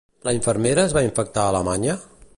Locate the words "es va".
0.89-1.05